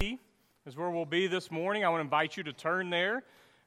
[0.00, 1.84] is where we'll be this morning.
[1.84, 3.24] I want to invite you to turn there.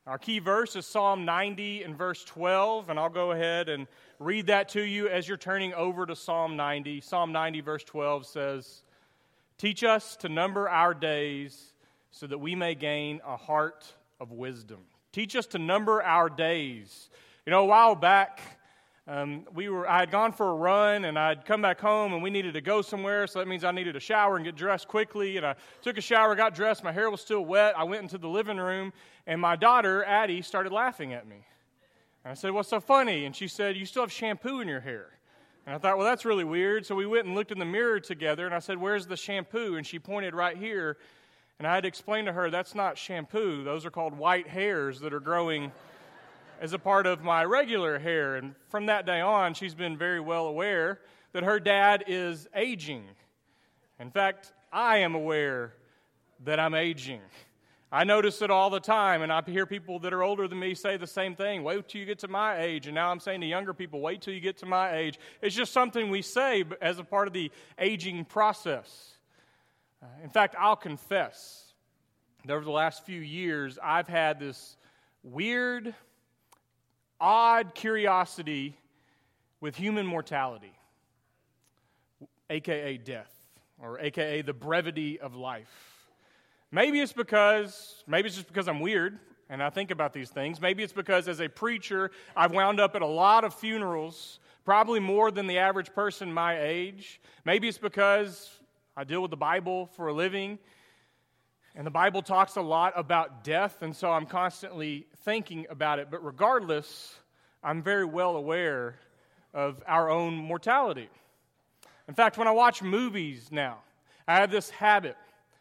[0.08, 3.86] Our key verse is Psalm 90 and verse 12, and I'll go ahead and
[4.18, 7.02] read that to you as you're turning over to Psalm 90.
[7.02, 8.84] Psalm 90, verse 12 says,
[9.58, 11.74] Teach us to number our days
[12.12, 14.80] so that we may gain a heart of wisdom.
[15.12, 17.10] Teach us to number our days.
[17.46, 18.40] You know, a while back,
[19.12, 22.24] um, we were, I had gone for a run and I'd come back home and
[22.24, 24.88] we needed to go somewhere, so that means I needed a shower and get dressed
[24.88, 25.36] quickly.
[25.36, 27.78] And I took a shower, got dressed, my hair was still wet.
[27.78, 28.94] I went into the living room
[29.28, 31.46] and my daughter, Addie, started laughing at me.
[32.24, 33.26] And I said, What's so funny?
[33.26, 35.08] And she said, You still have shampoo in your hair.
[35.66, 36.86] And I thought, Well, that's really weird.
[36.86, 39.76] So we went and looked in the mirror together and I said, Where's the shampoo?
[39.76, 40.96] And she pointed right here.
[41.60, 43.66] And I had to explain to her, That's not shampoo.
[43.66, 45.74] Those are called white hairs that are growing
[46.62, 48.36] as a part of my regular hair.
[48.36, 51.00] And from that day on, she's been very well aware
[51.34, 53.04] that her dad is aging.
[54.00, 55.74] In fact, I am aware
[56.46, 57.22] that I'm aging.
[57.92, 60.76] I notice it all the time, and I hear people that are older than me
[60.76, 61.64] say the same thing.
[61.64, 62.86] Wait till you get to my age.
[62.86, 65.20] And now I'm saying to younger people, wait till you get to my age.
[65.42, 69.16] It's just something we say as a part of the aging process.
[70.02, 71.74] Uh, in fact, I'll confess
[72.46, 74.78] that over the last few years, I've had this
[75.24, 75.94] weird,
[77.22, 78.76] odd curiosity
[79.62, 80.74] with human mortality,
[82.50, 83.32] aka death,
[83.80, 86.08] or aka the brevity of life.
[86.72, 90.60] Maybe it's because, maybe it's just because I'm weird and I think about these things.
[90.60, 95.02] Maybe it's because as a preacher, I've wound up at a lot of funerals, probably
[95.02, 97.20] more than the average person my age.
[97.46, 98.50] Maybe it's because
[98.96, 100.58] I deal with the Bible for a living
[101.76, 106.10] and the Bible talks a lot about death, and so I'm constantly thinking about it.
[106.12, 107.16] But regardless,
[107.64, 108.96] I'm very well aware
[109.54, 111.10] of our own mortality.
[112.08, 113.80] In fact, when I watch movies now,
[114.28, 115.16] I have this habit,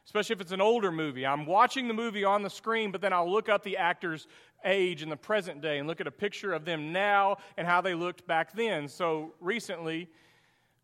[0.05, 1.25] especially if it's an older movie.
[1.25, 4.27] I'm watching the movie on the screen, but then I'll look up the actor's
[4.65, 7.81] age in the present day and look at a picture of them now and how
[7.81, 8.89] they looked back then.
[8.89, 10.09] So recently,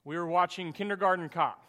[0.04, 1.60] we were watching Kindergarten Cop,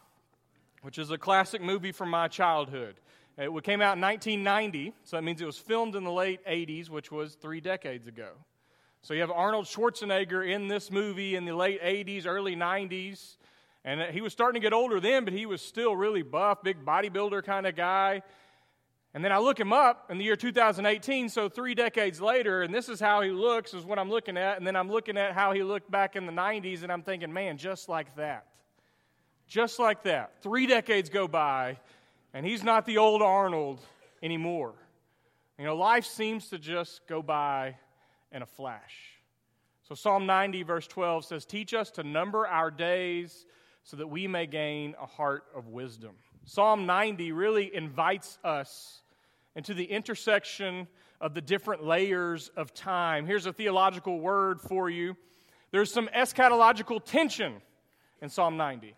[0.84, 2.96] which is a classic movie from my childhood.
[3.38, 6.90] It came out in 1990, so that means it was filmed in the late 80s,
[6.90, 8.32] which was three decades ago.
[9.04, 13.38] So you have Arnold Schwarzenegger in this movie in the late 80s, early 90s.
[13.86, 16.64] And uh, he was starting to get older then, but he was still really buff,
[16.64, 18.24] big bodybuilder kind of guy.
[19.14, 22.74] And then I look him up in the year 2018, so three decades later, and
[22.74, 24.58] this is how he looks, is what I'm looking at.
[24.58, 27.32] And then I'm looking at how he looked back in the 90s, and I'm thinking,
[27.32, 28.48] man, just like that.
[29.48, 30.42] Just like that.
[30.42, 31.78] Three decades go by,
[32.38, 33.80] and he's not the old Arnold
[34.22, 34.76] anymore.
[35.58, 37.78] You know, life seems to just go by
[38.32, 38.94] in a flash.
[39.82, 43.48] So, Psalm 90, verse 12 says, Teach us to number our days
[43.82, 46.12] so that we may gain a heart of wisdom.
[46.46, 49.02] Psalm 90 really invites us
[49.56, 50.88] into the intersection
[51.20, 53.26] of the different layers of time.
[53.26, 55.18] Here's a theological word for you
[55.72, 57.56] there's some eschatological tension
[58.22, 58.94] in Psalm 90.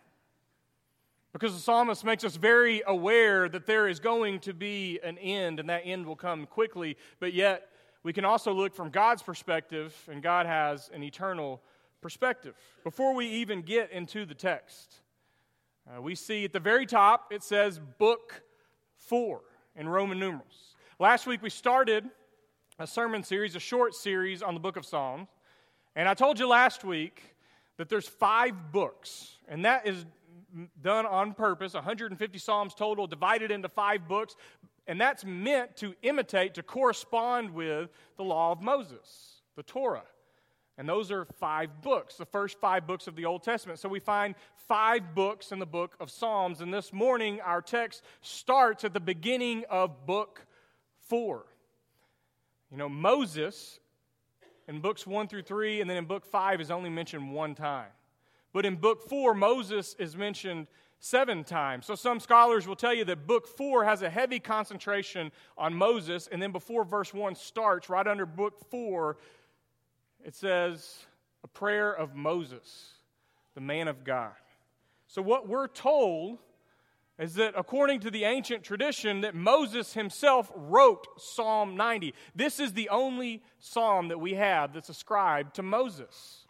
[1.31, 5.59] Because the psalmist makes us very aware that there is going to be an end,
[5.59, 6.97] and that end will come quickly.
[7.19, 7.69] But yet,
[8.03, 11.61] we can also look from God's perspective, and God has an eternal
[12.01, 12.55] perspective.
[12.83, 15.01] Before we even get into the text,
[15.87, 18.41] uh, we see at the very top it says Book
[18.97, 19.41] 4
[19.75, 20.75] in Roman numerals.
[20.97, 22.09] Last week we started
[22.79, 25.27] a sermon series, a short series on the book of Psalms.
[25.95, 27.35] And I told you last week
[27.77, 30.05] that there's five books, and that is
[30.81, 34.35] done on purpose 150 Psalms total, divided into five books.
[34.87, 40.03] And that's meant to imitate, to correspond with the law of Moses, the Torah.
[40.77, 43.79] And those are five books, the first five books of the Old Testament.
[43.79, 44.33] So we find
[44.67, 46.61] five books in the book of Psalms.
[46.61, 50.45] And this morning, our text starts at the beginning of book
[51.07, 51.45] four.
[52.71, 53.79] You know, Moses
[54.69, 57.89] in books one through three, and then in book five is only mentioned one time.
[58.53, 60.67] But in book four, Moses is mentioned
[60.99, 61.85] seven times.
[61.85, 66.27] So some scholars will tell you that book four has a heavy concentration on Moses,
[66.31, 69.17] and then before verse one starts, right under book four,
[70.23, 71.05] it says,
[71.43, 72.89] a prayer of Moses,
[73.55, 74.33] the man of God.
[75.07, 76.39] So what we're told
[77.17, 82.13] is that according to the ancient tradition that Moses himself wrote Psalm 90.
[82.33, 86.45] This is the only psalm that we have that's ascribed to Moses.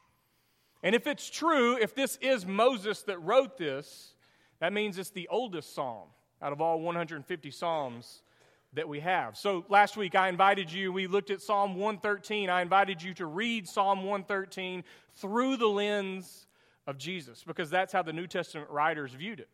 [0.84, 4.14] And if it's true, if this is Moses that wrote this,
[4.60, 6.08] that means it's the oldest psalm
[6.42, 8.22] out of all 150 psalms
[8.74, 9.36] that we have.
[9.36, 12.50] So last week I invited you, we looked at Psalm 113.
[12.50, 14.84] I invited you to read Psalm 113
[15.16, 16.46] through the lens
[16.86, 19.50] of Jesus because that's how the New Testament writers viewed it.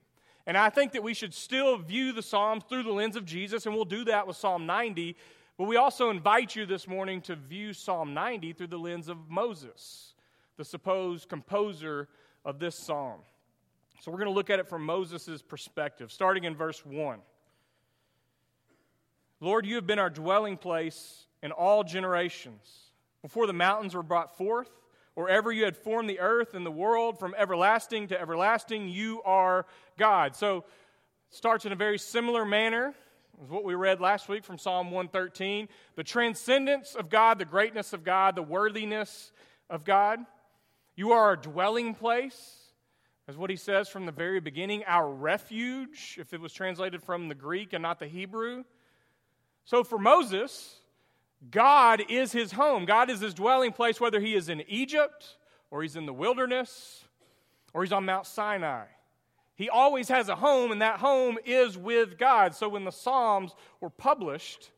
[0.48, 3.66] And I think that we should still view the Psalms through the lens of Jesus,
[3.66, 5.16] and we'll do that with Psalm 90.
[5.58, 9.18] But we also invite you this morning to view Psalm 90 through the lens of
[9.28, 10.14] Moses,
[10.58, 12.08] the supposed composer
[12.44, 13.20] of this psalm.
[14.02, 17.20] So we're going to look at it from Moses' perspective, starting in verse 1.
[19.40, 22.92] Lord, you have been our dwelling place in all generations.
[23.22, 24.70] Before the mountains were brought forth,
[25.16, 29.22] or ever you had formed the earth and the world from everlasting to everlasting, you
[29.24, 29.66] are
[29.98, 30.36] God.
[30.36, 30.66] So
[31.30, 32.94] starts in a very similar manner
[33.44, 35.68] as what we read last week from Psalm 113.
[35.96, 39.32] The transcendence of God, the greatness of God, the worthiness
[39.70, 40.20] of God.
[40.96, 42.58] You are our dwelling place,
[43.28, 47.28] as what he says from the very beginning, our refuge, if it was translated from
[47.28, 48.64] the Greek and not the Hebrew.
[49.66, 50.78] So for Moses,
[51.52, 52.86] God is his home.
[52.86, 55.38] God is his dwelling place, whether he is in Egypt
[55.72, 57.04] or he's in the wilderness
[57.74, 58.86] or he's on Mount Sinai.
[59.56, 62.54] He always has a home, and that home is with God.
[62.54, 64.72] So when the Psalms were published,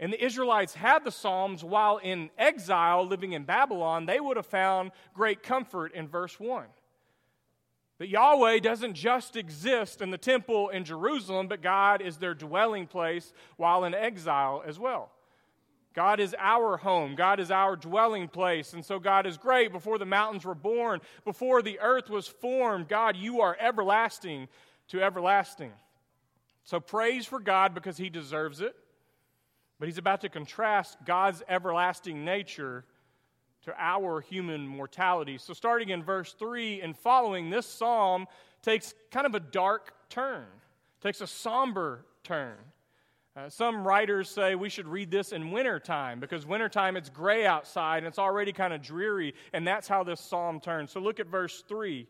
[0.00, 4.46] and the Israelites had the Psalms while in exile living in Babylon, they would have
[4.46, 6.64] found great comfort in verse 1.
[7.98, 12.86] That Yahweh doesn't just exist in the temple in Jerusalem, but God is their dwelling
[12.86, 15.12] place while in exile as well.
[15.92, 17.14] God is our home.
[17.14, 18.72] God is our dwelling place.
[18.72, 19.70] And so God is great.
[19.70, 24.48] Before the mountains were born, before the earth was formed, God, you are everlasting
[24.88, 25.72] to everlasting.
[26.64, 28.74] So praise for God because he deserves it.
[29.80, 32.84] But he's about to contrast God's everlasting nature
[33.62, 35.38] to our human mortality.
[35.38, 38.26] So starting in verse 3 and following, this psalm
[38.62, 40.44] takes kind of a dark turn,
[41.02, 42.56] takes a somber turn.
[43.34, 47.98] Uh, some writers say we should read this in wintertime because wintertime it's gray outside
[47.98, 50.90] and it's already kind of dreary, and that's how this psalm turns.
[50.90, 52.06] So look at verse 3.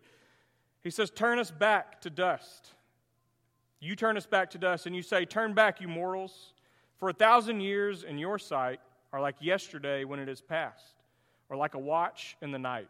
[0.82, 2.72] He says, Turn us back to dust.
[3.78, 6.55] You turn us back to dust, and you say, Turn back, you mortals,
[7.00, 8.79] for a thousand years in your sight
[9.12, 10.94] are like yesterday when it is past,
[11.49, 12.88] or like a watch in the night.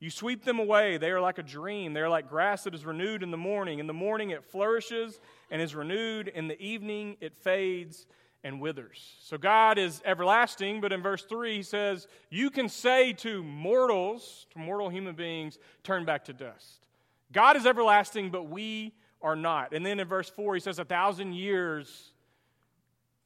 [0.00, 0.98] You sweep them away.
[0.98, 1.92] They are like a dream.
[1.92, 3.78] They are like grass that is renewed in the morning.
[3.78, 6.28] In the morning it flourishes and is renewed.
[6.28, 8.06] In the evening it fades
[8.44, 9.16] and withers.
[9.20, 14.46] So God is everlasting, but in verse 3 he says, You can say to mortals,
[14.52, 16.86] to mortal human beings, turn back to dust.
[17.32, 19.72] God is everlasting, but we are not.
[19.72, 22.12] And then in verse 4 he says, A thousand years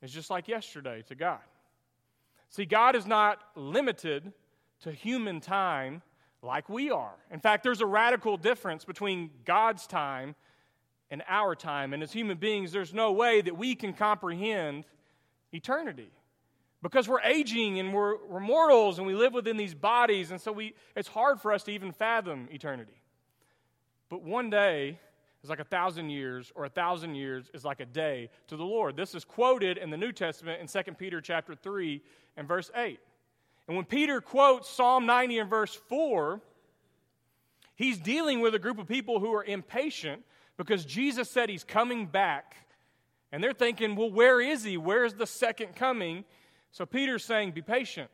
[0.02, 1.40] is just like yesterday to God.
[2.48, 4.32] See, God is not limited
[4.82, 6.02] to human time
[6.42, 7.14] like we are.
[7.30, 10.34] In fact, there's a radical difference between God's time
[11.10, 11.92] and our time.
[11.92, 14.86] And as human beings, there's no way that we can comprehend
[15.52, 16.10] eternity
[16.82, 20.30] because we're aging and we're, we're mortals and we live within these bodies.
[20.30, 23.00] And so we, it's hard for us to even fathom eternity.
[24.08, 24.98] But one day
[25.42, 28.64] is like a thousand years, or a thousand years is like a day to the
[28.64, 28.96] Lord.
[28.96, 32.02] This is quoted in the New Testament in 2 Peter chapter 3
[32.36, 32.98] and verse 8.
[33.66, 36.40] And when Peter quotes Psalm 90 and verse 4,
[37.74, 40.22] he's dealing with a group of people who are impatient
[40.56, 42.56] because Jesus said he's coming back.
[43.32, 44.76] And they're thinking, well, where is he?
[44.76, 46.24] Where's the second coming?
[46.72, 48.10] So Peter's saying, be patient.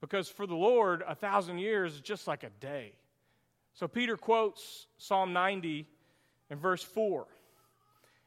[0.00, 2.92] Because for the Lord, a thousand years is just like a day.
[3.74, 5.86] So Peter quotes Psalm 90
[6.50, 7.26] and verse 4.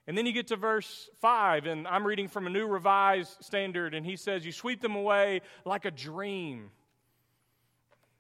[0.06, 3.94] And then you get to verse 5, and I'm reading from a New Revised Standard,
[3.94, 6.72] and he says, You sweep them away like a dream.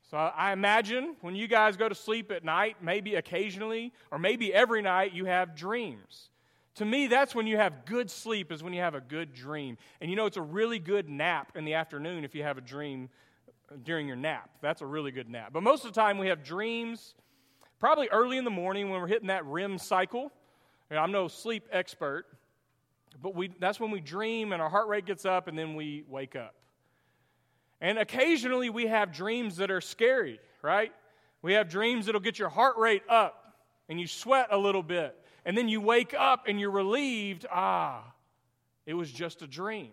[0.09, 4.53] So I imagine when you guys go to sleep at night, maybe occasionally, or maybe
[4.53, 6.29] every night, you have dreams.
[6.75, 9.77] To me, that's when you have good sleep, is when you have a good dream.
[9.99, 12.61] And you know, it's a really good nap in the afternoon if you have a
[12.61, 13.09] dream
[13.83, 14.49] during your nap.
[14.61, 15.51] That's a really good nap.
[15.53, 17.15] But most of the time, we have dreams
[17.79, 20.31] probably early in the morning when we're hitting that REM cycle
[20.97, 22.25] I'm no sleep expert,
[23.21, 26.03] but we, that's when we dream and our heart rate gets up and then we
[26.07, 26.55] wake up.
[27.81, 30.91] And occasionally we have dreams that are scary, right?
[31.41, 33.55] We have dreams that'll get your heart rate up
[33.89, 35.17] and you sweat a little bit.
[35.45, 37.45] And then you wake up and you're relieved.
[37.51, 38.13] Ah,
[38.85, 39.91] it was just a dream.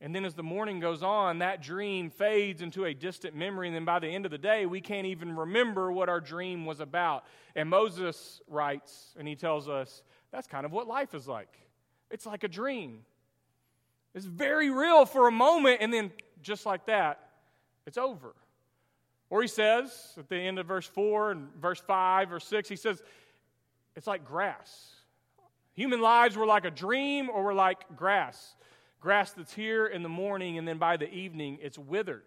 [0.00, 3.66] And then as the morning goes on, that dream fades into a distant memory.
[3.66, 6.64] And then by the end of the day, we can't even remember what our dream
[6.64, 7.24] was about.
[7.56, 11.58] And Moses writes, and he tells us that's kind of what life is like.
[12.10, 13.00] It's like a dream.
[14.14, 16.12] It's very real for a moment, and then
[16.42, 17.20] just like that,
[17.86, 18.34] it's over.
[19.30, 22.76] Or he says at the end of verse 4 and verse 5 or 6, he
[22.76, 23.02] says,
[23.96, 24.94] it's like grass.
[25.74, 28.54] Human lives were like a dream or were like grass
[29.00, 32.24] grass that's here in the morning and then by the evening it's withered.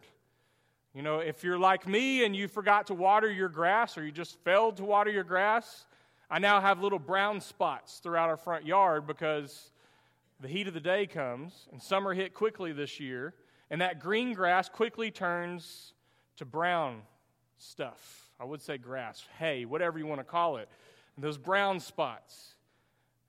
[0.94, 4.12] You know, if you're like me and you forgot to water your grass or you
[4.12, 5.86] just failed to water your grass,
[6.30, 9.72] I now have little brown spots throughout our front yard because
[10.42, 13.34] the heat of the day comes and summer hit quickly this year,
[13.70, 15.94] and that green grass quickly turns
[16.38, 17.02] to brown
[17.58, 18.30] stuff.
[18.40, 20.68] I would say grass, hay, whatever you want to call it.
[21.16, 22.56] And those brown spots.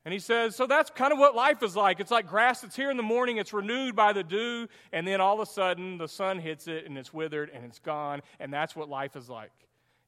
[0.04, 2.00] And he says, So that's kind of what life is like.
[2.00, 5.20] It's like grass that's here in the morning, it's renewed by the dew, and then
[5.20, 8.22] all of a sudden the sun hits it and it's withered and it's gone.
[8.40, 9.52] And that's what life is like.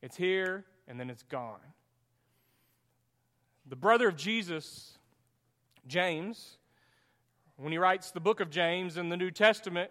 [0.03, 1.61] It's here and then it's gone.
[3.67, 4.99] The brother of Jesus,
[5.87, 6.59] James,
[7.57, 9.91] when he writes the book of James in the New Testament,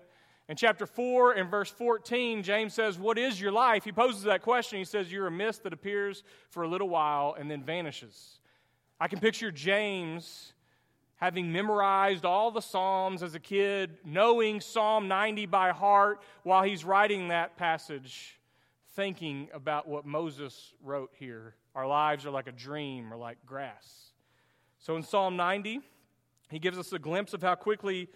[0.50, 3.86] in chapter 4 and verse 14, James says, What is your life?
[3.86, 4.78] He poses that question.
[4.78, 8.42] He says, You're a mist that appears for a little while and then vanishes.
[9.04, 10.54] I can picture James
[11.18, 16.86] having memorized all the Psalms as a kid, knowing Psalm 90 by heart while he's
[16.86, 18.40] writing that passage,
[18.96, 21.56] thinking about what Moses wrote here.
[21.76, 24.14] Our lives are like a dream or like grass.
[24.80, 25.82] So in Psalm 90,
[26.50, 28.08] he gives us a glimpse of how quickly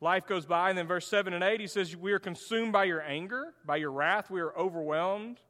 [0.00, 0.70] life goes by.
[0.70, 3.76] And then verse 7 and 8, he says, We are consumed by your anger, by
[3.76, 5.40] your wrath, we are overwhelmed.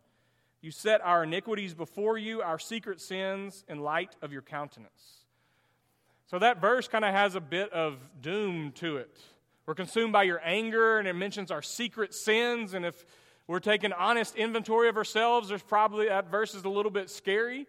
[0.60, 5.24] You set our iniquities before you, our secret sins in light of your countenance.
[6.26, 9.16] So that verse kind of has a bit of doom to it.
[9.66, 12.74] We're consumed by your anger, and it mentions our secret sins.
[12.74, 13.04] And if
[13.46, 17.66] we're taking honest inventory of ourselves, there's probably that verse is a little bit scary.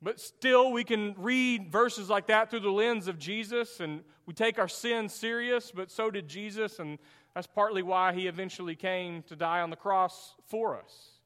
[0.00, 4.34] But still, we can read verses like that through the lens of Jesus, and we
[4.34, 6.98] take our sin serious, but so did Jesus, and
[7.34, 11.17] that's partly why he eventually came to die on the cross for us.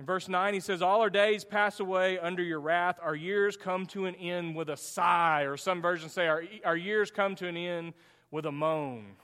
[0.00, 2.98] In verse 9, he says, All our days pass away under your wrath.
[3.02, 5.42] Our years come to an end with a sigh.
[5.42, 7.92] Or some versions say, Our, our years come to an end
[8.30, 9.16] with a moan.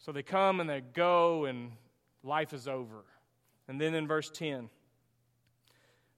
[0.00, 1.72] So they come and they go, and
[2.22, 3.06] life is over.
[3.68, 4.68] And then in verse 10,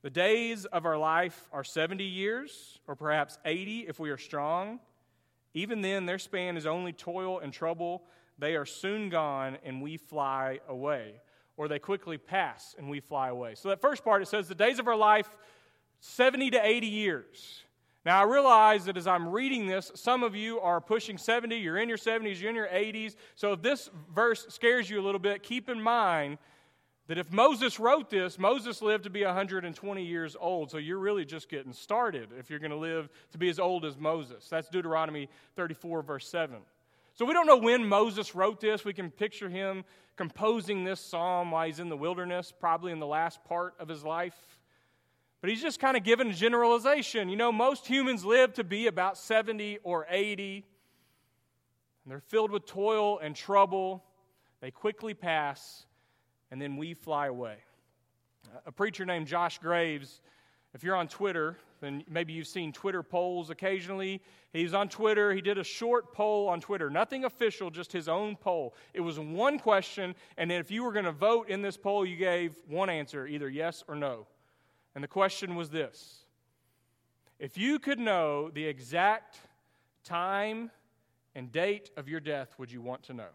[0.03, 4.81] the days of our life are 70 years, or perhaps 80 if we are strong.
[5.55, 8.03] Even then, their span is only toil and trouble.
[8.41, 11.21] They are soon gone, and we fly away
[11.61, 13.55] or they quickly pass and we fly away.
[13.55, 15.29] So, that first part, it says the days of our life,
[16.01, 17.65] 70 to 80 years.
[18.07, 21.77] Now, I realize that as I'm reading this, some of you are pushing 70, you're
[21.77, 23.15] in your 70s, you're in your 80s.
[23.35, 26.39] So, if this verse scares you a little bit, keep in mind
[27.09, 30.71] that if Moses wrote this, Moses lived to be 120 years old.
[30.71, 33.85] So, you're really just getting started if you're going to live to be as old
[33.85, 34.49] as Moses.
[34.49, 36.57] That's Deuteronomy 34, verse 7.
[37.15, 38.85] So we don't know when Moses wrote this.
[38.85, 39.85] We can picture him
[40.17, 44.05] composing this psalm while he's in the wilderness, probably in the last part of his
[44.05, 44.37] life.
[45.41, 47.29] But he's just kind of given a generalization.
[47.29, 50.67] You know, most humans live to be about 70 or 80,
[52.05, 54.05] and they're filled with toil and trouble.
[54.61, 55.87] They quickly pass,
[56.51, 57.57] and then we fly away.
[58.67, 60.21] A preacher named Josh Graves,
[60.75, 64.21] if you're on Twitter, then maybe you've seen Twitter polls occasionally.
[64.53, 65.33] He's on Twitter.
[65.33, 68.75] He did a short poll on Twitter, nothing official, just his own poll.
[68.93, 72.17] It was one question, and if you were going to vote in this poll, you
[72.17, 74.27] gave one answer, either yes or no.
[74.95, 76.25] And the question was this
[77.39, 79.39] If you could know the exact
[80.05, 80.71] time
[81.35, 83.29] and date of your death, would you want to know?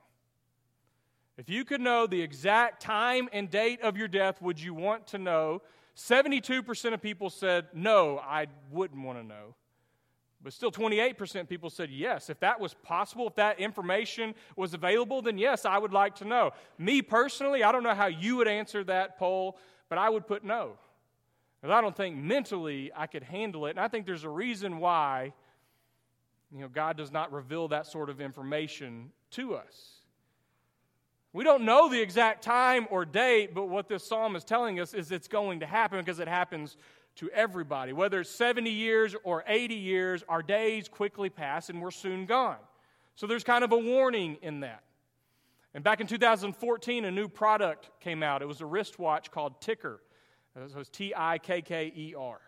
[1.38, 5.08] If you could know the exact time and date of your death, would you want
[5.08, 5.62] to know?
[5.96, 9.56] 72% of people said, no, I wouldn't want to know.
[10.44, 12.30] But still, 28% of people said yes.
[12.30, 16.25] If that was possible, if that information was available, then yes, I would like to
[16.25, 16.52] know.
[16.78, 19.58] Me personally, I don't know how you would answer that poll,
[19.90, 20.74] but I would put no.
[21.60, 23.72] Because I don't think mentally I could handle it.
[23.72, 25.34] And I think there's a reason why
[26.54, 30.05] you know, God does not reveal that sort of information to us.
[31.36, 34.94] We don't know the exact time or date, but what this psalm is telling us
[34.94, 36.77] is it's going to happen because it happens
[37.18, 37.92] to everybody.
[37.92, 42.56] Whether it's 70 years or 80 years, our days quickly pass and we're soon gone.
[43.15, 44.82] So there's kind of a warning in that.
[45.74, 48.42] And back in 2014, a new product came out.
[48.42, 49.98] It was a wristwatch called Tikker.
[50.56, 52.39] It was T I K K E R.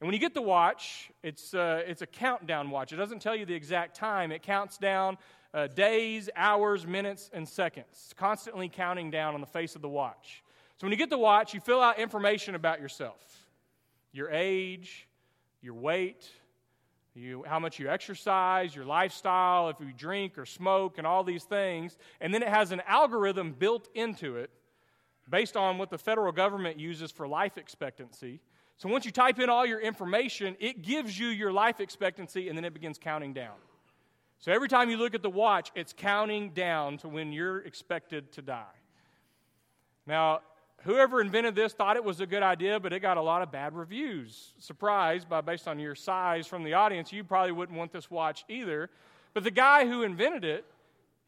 [0.00, 2.92] And when you get the watch, it's, uh, it's a countdown watch.
[2.92, 5.18] It doesn't tell you the exact time, it counts down
[5.54, 10.42] uh, days, hours, minutes, and seconds, constantly counting down on the face of the watch.
[10.78, 13.16] So when you get the watch, you fill out information about yourself
[14.12, 15.06] your age,
[15.60, 16.26] your weight,
[17.14, 21.44] you, how much you exercise, your lifestyle, if you drink or smoke, and all these
[21.44, 21.98] things.
[22.20, 24.50] And then it has an algorithm built into it
[25.28, 28.40] based on what the federal government uses for life expectancy.
[28.76, 32.56] So once you type in all your information, it gives you your life expectancy and
[32.56, 33.56] then it begins counting down.
[34.40, 38.30] So every time you look at the watch, it's counting down to when you're expected
[38.32, 38.64] to die.
[40.06, 40.40] Now,
[40.82, 43.50] whoever invented this thought it was a good idea, but it got a lot of
[43.50, 44.54] bad reviews.
[44.58, 48.44] Surprised by based on your size from the audience, you probably wouldn't want this watch
[48.48, 48.90] either.
[49.34, 50.64] But the guy who invented it,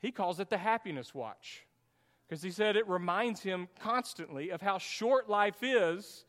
[0.00, 1.66] he calls it the happiness watch.
[2.28, 6.24] Because he said it reminds him constantly of how short life is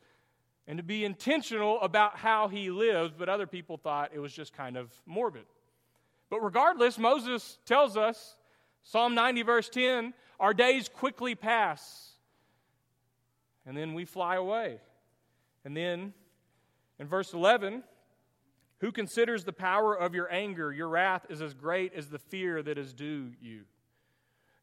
[0.66, 4.52] and to be intentional about how he lives, but other people thought it was just
[4.52, 5.44] kind of morbid.
[6.32, 8.36] But regardless, Moses tells us,
[8.84, 12.12] Psalm 90, verse 10, our days quickly pass
[13.66, 14.80] and then we fly away.
[15.66, 16.14] And then
[16.98, 17.82] in verse 11,
[18.78, 20.72] who considers the power of your anger?
[20.72, 23.64] Your wrath is as great as the fear that is due you.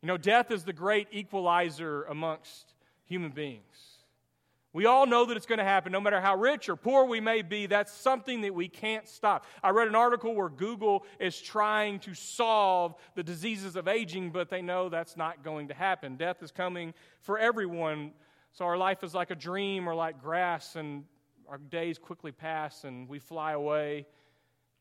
[0.01, 2.73] You know, death is the great equalizer amongst
[3.05, 3.98] human beings.
[4.71, 7.19] We all know that it's going to happen, no matter how rich or poor we
[7.19, 7.65] may be.
[7.65, 9.45] That's something that we can't stop.
[9.63, 14.49] I read an article where Google is trying to solve the diseases of aging, but
[14.49, 16.17] they know that's not going to happen.
[16.17, 18.11] Death is coming for everyone
[18.51, 21.05] so our life is like a dream or like grass, and
[21.47, 24.05] our days quickly pass and we fly away.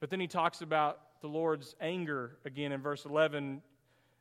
[0.00, 3.62] But then he talks about the Lord's anger again in verse 11.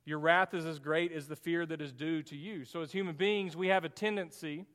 [0.06, 2.66] Your wrath is as great as the fear that is due to you.
[2.66, 4.66] So, as human beings, we have a tendency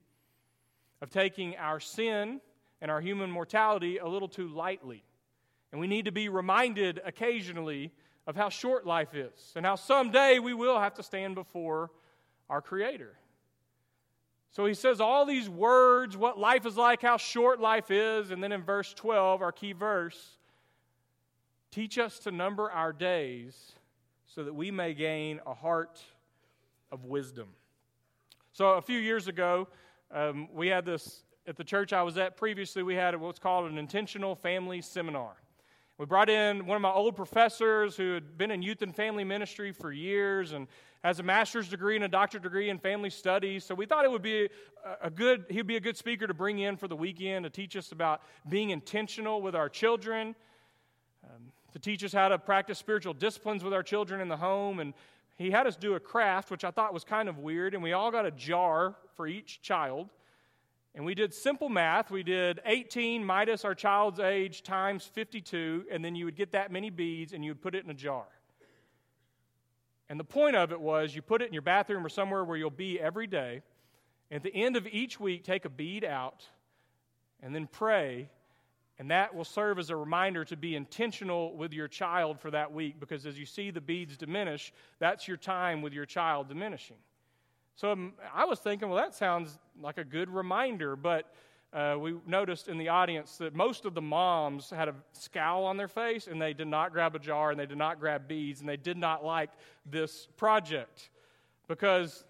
[1.02, 2.40] of taking our sin
[2.80, 5.04] and our human mortality a little too lightly.
[5.72, 7.92] And we need to be reminded occasionally
[8.26, 11.90] of how short life is and how someday we will have to stand before
[12.48, 13.12] our Creator.
[14.52, 18.42] So he says all these words, what life is like, how short life is, and
[18.42, 20.36] then in verse 12, our key verse,
[21.70, 23.72] teach us to number our days
[24.26, 26.00] so that we may gain a heart
[26.92, 27.48] of wisdom.
[28.52, 29.68] So a few years ago,
[30.12, 33.70] um, we had this at the church I was at previously, we had what's called
[33.70, 35.34] an intentional family seminar.
[35.98, 39.24] We brought in one of my old professors who had been in youth and family
[39.24, 40.66] ministry for years and
[41.04, 43.64] has a master's degree and a doctorate degree in family studies.
[43.64, 44.48] So we thought it would be
[45.00, 47.76] a good, he'd be a good speaker to bring in for the weekend to teach
[47.76, 50.34] us about being intentional with our children,
[51.24, 54.80] um, to teach us how to practice spiritual disciplines with our children in the home.
[54.80, 54.94] And
[55.42, 57.74] he had us do a craft, which I thought was kind of weird.
[57.74, 60.08] And we all got a jar for each child.
[60.94, 62.10] And we did simple math.
[62.10, 66.70] We did 18 minus our child's age times 52, and then you would get that
[66.70, 68.26] many beads and you would put it in a jar.
[70.08, 72.58] And the point of it was you put it in your bathroom or somewhere where
[72.58, 73.62] you'll be every day.
[74.30, 76.46] At the end of each week, take a bead out
[77.42, 78.28] and then pray.
[78.98, 82.72] And that will serve as a reminder to be intentional with your child for that
[82.72, 86.98] week because as you see the beads diminish, that's your time with your child diminishing.
[87.74, 91.32] So um, I was thinking, well, that sounds like a good reminder, but
[91.72, 95.78] uh, we noticed in the audience that most of the moms had a scowl on
[95.78, 98.60] their face and they did not grab a jar and they did not grab beads
[98.60, 99.50] and they did not like
[99.86, 101.08] this project
[101.68, 102.24] because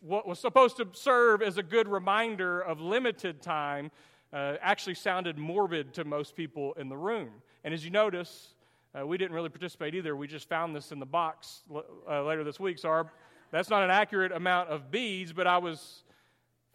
[0.00, 3.90] what was supposed to serve as a good reminder of limited time
[4.32, 7.30] uh, actually sounded morbid to most people in the room.
[7.64, 8.54] And as you notice,
[8.94, 10.16] uh, we didn't really participate either.
[10.16, 11.62] We just found this in the box
[12.08, 12.78] uh, later this week.
[12.78, 13.10] So our,
[13.50, 16.02] that's not an accurate amount of beads, but I was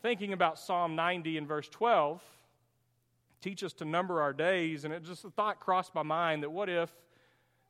[0.01, 2.21] thinking about Psalm 90 and verse 12,
[3.41, 6.49] teach us to number our days, and it just a thought crossed my mind that
[6.49, 6.91] what if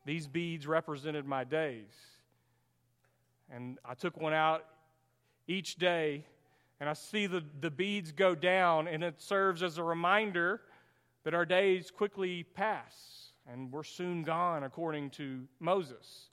[0.05, 1.93] these beads represented my days?
[3.51, 4.65] And I took one out
[5.47, 6.25] each day,
[6.83, 10.59] and I see the, the beads go down, and it serves as a reminder
[11.23, 16.27] that our days quickly pass, and we're soon gone, according to Moses.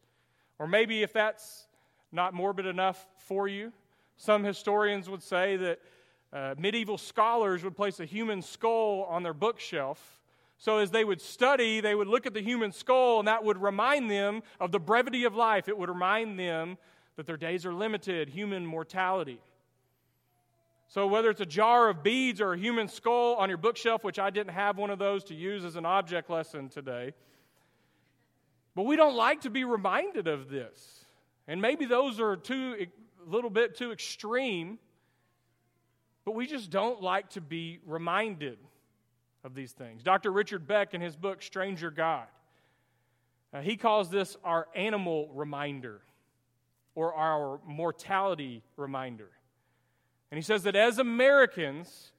[0.58, 1.68] Or maybe if that's
[2.10, 3.72] not morbid enough for you,
[4.16, 5.78] some historians would say that
[6.32, 10.20] uh, medieval scholars would place a human skull on their bookshelf.
[10.58, 13.62] So, as they would study, they would look at the human skull, and that would
[13.62, 15.68] remind them of the brevity of life.
[15.68, 16.76] It would remind them
[17.14, 19.38] that their days are limited, human mortality.
[20.90, 24.18] So, whether it's a jar of beads or a human skull on your bookshelf, which
[24.18, 27.14] I didn't have one of those to use as an object lesson today,
[28.74, 31.04] but we don't like to be reminded of this.
[31.46, 34.80] And maybe those are too a little bit too extreme,
[36.24, 38.58] but we just don't like to be reminded
[39.44, 40.02] of these things.
[40.02, 40.32] Dr.
[40.32, 42.26] Richard Beck, in his book, Stranger God,
[43.54, 46.00] uh, he calls this our animal reminder
[46.96, 49.30] or our mortality reminder.
[50.30, 52.12] And he says that as Americans,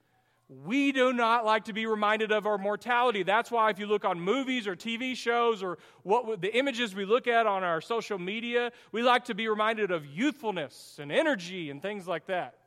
[0.48, 3.22] we do not like to be reminded of our mortality.
[3.22, 7.06] That's why, if you look on movies or TV shows or what the images we
[7.06, 11.70] look at on our social media, we like to be reminded of youthfulness and energy
[11.70, 12.58] and things like that.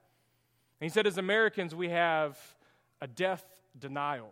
[0.82, 2.38] And he said, as Americans, we have
[3.02, 3.46] a death
[3.78, 4.32] denial.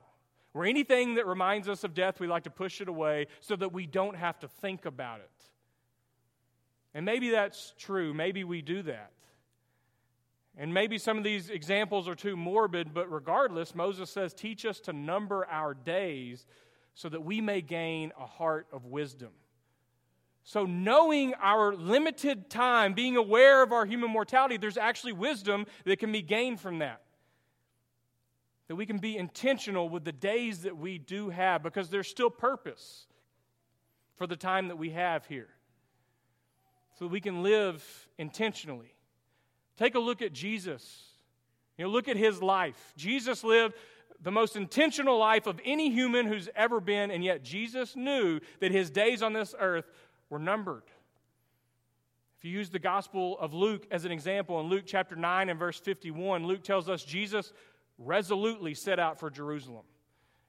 [0.53, 3.71] Where anything that reminds us of death, we like to push it away so that
[3.71, 5.29] we don't have to think about it.
[6.93, 8.13] And maybe that's true.
[8.13, 9.11] Maybe we do that.
[10.57, 14.79] And maybe some of these examples are too morbid, but regardless, Moses says, Teach us
[14.81, 16.45] to number our days
[16.93, 19.31] so that we may gain a heart of wisdom.
[20.43, 25.99] So, knowing our limited time, being aware of our human mortality, there's actually wisdom that
[25.99, 27.01] can be gained from that.
[28.67, 32.29] That we can be intentional with the days that we do have because there's still
[32.29, 33.07] purpose
[34.15, 35.49] for the time that we have here.
[36.99, 37.83] So we can live
[38.17, 38.92] intentionally.
[39.77, 41.03] Take a look at Jesus.
[41.77, 42.93] You know, look at his life.
[42.95, 43.75] Jesus lived
[44.21, 48.71] the most intentional life of any human who's ever been, and yet Jesus knew that
[48.71, 49.85] his days on this earth
[50.29, 50.83] were numbered.
[52.37, 55.59] If you use the Gospel of Luke as an example, in Luke chapter 9 and
[55.59, 57.53] verse 51, Luke tells us Jesus
[57.97, 59.85] resolutely set out for Jerusalem.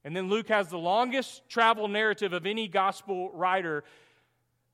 [0.05, 3.85] And then Luke has the longest travel narrative of any gospel writer.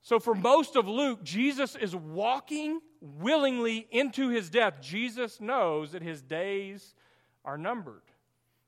[0.03, 4.81] So, for most of Luke, Jesus is walking willingly into his death.
[4.81, 6.95] Jesus knows that his days
[7.45, 8.01] are numbered.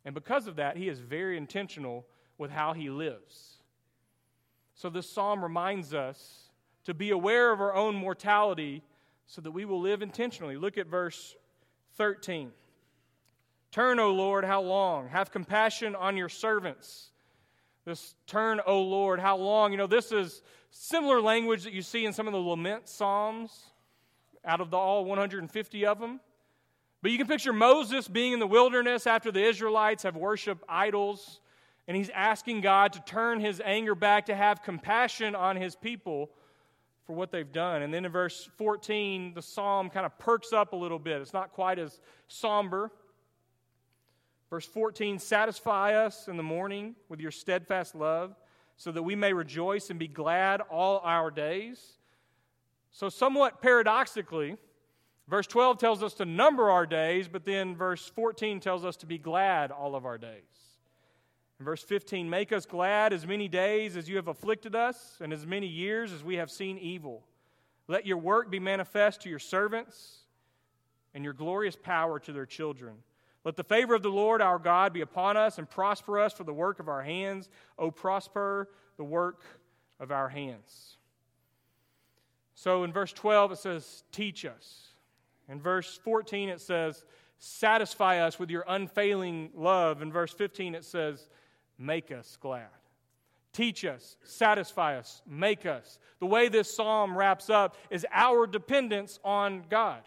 [0.05, 2.05] And because of that, he is very intentional
[2.37, 3.57] with how he lives.
[4.75, 6.51] So, this psalm reminds us
[6.85, 8.83] to be aware of our own mortality
[9.25, 10.57] so that we will live intentionally.
[10.57, 11.35] Look at verse
[11.95, 12.51] 13.
[13.71, 15.07] Turn, O Lord, how long?
[15.09, 17.09] Have compassion on your servants.
[17.85, 19.71] This turn, O Lord, how long?
[19.71, 20.43] You know, this is
[20.75, 23.67] similar language that you see in some of the lament psalms
[24.43, 26.19] out of the all 150 of them.
[27.03, 31.41] But you can picture Moses being in the wilderness after the Israelites have worshiped idols,
[31.87, 36.31] and he's asking God to turn his anger back, to have compassion on his people
[37.05, 37.83] for what they've done.
[37.83, 41.21] And then in verse 14, the psalm kind of perks up a little bit.
[41.21, 42.91] It's not quite as somber.
[44.49, 48.35] Verse 14 Satisfy us in the morning with your steadfast love,
[48.77, 51.93] so that we may rejoice and be glad all our days.
[52.91, 54.57] So, somewhat paradoxically,
[55.27, 59.05] verse 12 tells us to number our days, but then verse 14 tells us to
[59.05, 60.41] be glad all of our days.
[61.59, 65.45] Verse 15, make us glad as many days as you have afflicted us, and as
[65.45, 67.23] many years as we have seen evil.
[67.87, 70.23] Let your work be manifest to your servants,
[71.13, 72.95] and your glorious power to their children.
[73.43, 76.43] Let the favor of the Lord our God be upon us and prosper us for
[76.43, 77.49] the work of our hands.
[77.77, 79.41] O prosper the work
[79.99, 80.97] of our hands.
[82.55, 84.87] So in verse 12 it says, Teach us.
[85.49, 87.03] In verse 14 it says,
[87.37, 90.01] Satisfy us with your unfailing love.
[90.01, 91.27] In verse 15 it says,
[91.77, 92.69] Make us glad.
[93.51, 95.99] Teach us, satisfy us, make us.
[96.19, 100.01] The way this psalm wraps up is our dependence on God.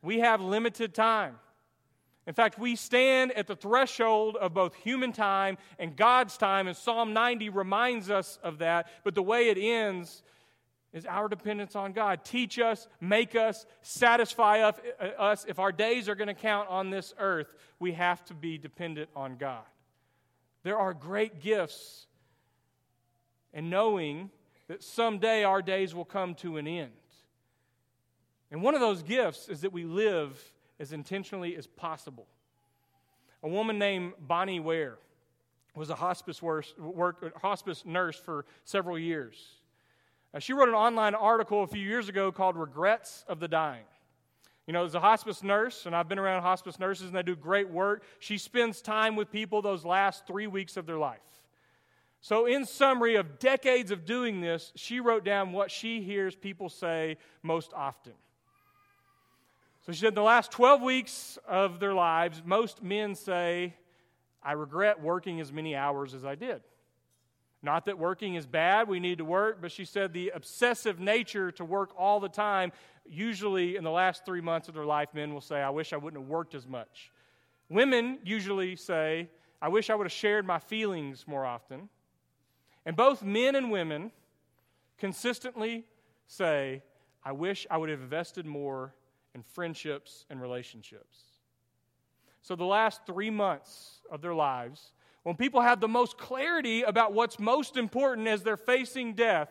[0.00, 1.34] We have limited time.
[2.28, 6.76] In fact, we stand at the threshold of both human time and God's time, and
[6.76, 8.86] Psalm 90 reminds us of that.
[9.02, 10.22] But the way it ends
[10.92, 12.26] is our dependence on God.
[12.26, 14.76] Teach us, make us, satisfy us.
[15.00, 18.58] Uh, if our days are going to count on this earth, we have to be
[18.58, 19.64] dependent on God.
[20.64, 22.08] There are great gifts
[23.54, 24.28] in knowing
[24.66, 26.92] that someday our days will come to an end.
[28.50, 30.38] And one of those gifts is that we live
[30.78, 32.26] as intentionally as possible.
[33.42, 34.98] A woman named Bonnie Ware
[35.74, 39.58] was a hospice, work, hospice nurse for several years.
[40.34, 43.84] Uh, she wrote an online article a few years ago called Regrets of the Dying.
[44.66, 47.34] You know, as a hospice nurse, and I've been around hospice nurses, and they do
[47.34, 48.02] great work.
[48.18, 51.20] She spends time with people those last three weeks of their life.
[52.20, 56.68] So, in summary of decades of doing this, she wrote down what she hears people
[56.68, 58.12] say most often.
[59.88, 63.72] So she said, in the last 12 weeks of their lives, most men say,
[64.42, 66.60] I regret working as many hours as I did.
[67.62, 71.50] Not that working is bad, we need to work, but she said the obsessive nature
[71.52, 72.70] to work all the time,
[73.08, 75.96] usually in the last three months of their life, men will say, I wish I
[75.96, 77.10] wouldn't have worked as much.
[77.70, 79.30] Women usually say,
[79.62, 81.88] I wish I would have shared my feelings more often.
[82.84, 84.12] And both men and women
[84.98, 85.86] consistently
[86.26, 86.82] say,
[87.24, 88.92] I wish I would have invested more
[89.38, 91.20] and friendships and relationships.
[92.42, 94.90] So, the last three months of their lives,
[95.22, 99.48] when people have the most clarity about what's most important as they're facing death,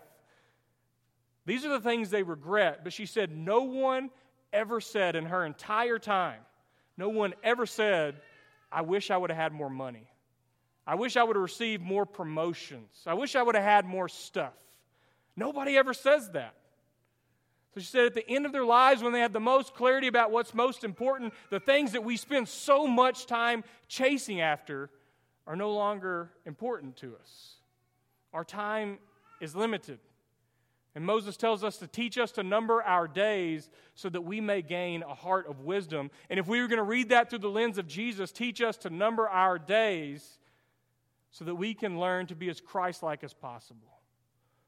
[1.45, 2.84] these are the things they regret.
[2.84, 4.10] But she said, no one
[4.52, 6.41] ever said in her entire time,
[6.97, 8.19] no one ever said,
[8.69, 10.10] I wish I would have had more money.
[10.86, 13.04] I wish I would have received more promotions.
[13.06, 14.54] I wish I would have had more stuff.
[15.38, 16.56] Nobody ever says that.
[17.78, 20.08] So she said, at the end of their lives, when they have the most clarity
[20.08, 24.90] about what's most important, the things that we spend so much time chasing after
[25.46, 27.58] are no longer important to us.
[28.34, 28.98] Our time
[29.42, 30.00] is limited.
[30.96, 34.63] And Moses tells us to teach us to number our days so that we may
[34.63, 36.10] gain a heart of wisdom.
[36.32, 38.78] And if we were going to read that through the lens of Jesus, teach us
[38.78, 40.40] to number our days
[41.30, 44.00] so that we can learn to be as Christ like as possible,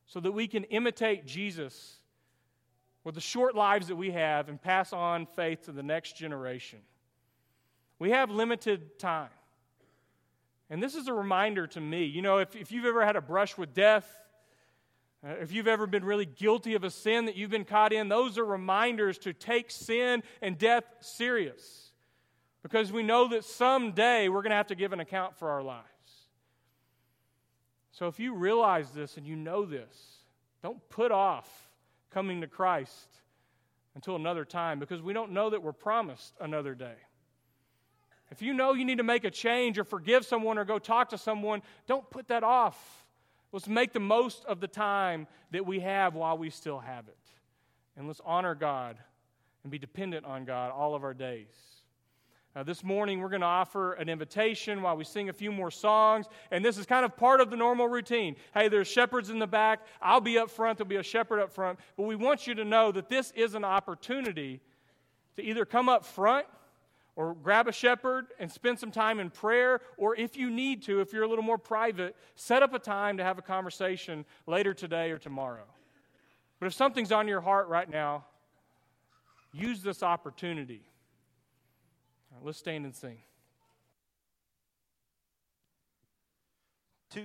[0.06, 1.98] so that we can imitate Jesus
[3.03, 6.79] with the short lives that we have and pass on faith to the next generation.
[7.97, 9.29] We have limited time.
[10.69, 12.05] And this is a reminder to me.
[12.05, 14.07] You know, if, if you've ever had a brush with death,
[15.25, 18.07] uh, if you've ever been really guilty of a sin that you've been caught in,
[18.07, 21.91] those are reminders to take sin and death serious.
[22.62, 25.63] Because we know that someday we're going to have to give an account for our
[25.63, 25.88] lives.
[27.91, 30.23] So if you realize this and you know this,
[30.62, 31.68] don't put off
[32.12, 33.08] coming to Christ
[33.95, 36.95] until another time because we don't know that we're promised another day.
[38.32, 41.10] If you know you need to make a change or forgive someone or go talk
[41.10, 43.06] to someone, don't put that off.
[43.52, 47.17] Let's make the most of the time that we have while we still have it.
[47.98, 48.98] And let's honor God
[49.63, 51.48] and be dependent on God all of our days.
[52.55, 55.69] Uh, this morning, we're going to offer an invitation while we sing a few more
[55.69, 56.25] songs.
[56.49, 58.35] And this is kind of part of the normal routine.
[58.55, 59.81] Hey, there's shepherds in the back.
[60.01, 60.79] I'll be up front.
[60.79, 61.77] There'll be a shepherd up front.
[61.95, 64.62] But we want you to know that this is an opportunity
[65.35, 66.47] to either come up front
[67.15, 71.01] or grab a shepherd and spend some time in prayer, or if you need to,
[71.01, 74.73] if you're a little more private, set up a time to have a conversation later
[74.73, 75.65] today or tomorrow.
[76.59, 78.25] But if something's on your heart right now,
[79.53, 80.81] use this opportunity.
[82.31, 83.17] Right, let's stand and sing.